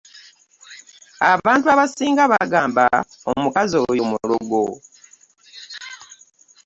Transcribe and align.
Abantu 1.31 1.65
abasinga 1.73 2.23
bagamba 2.33 2.85
omukazi 3.31 3.75
oyo 3.89 4.03
mulogo. 4.11 4.63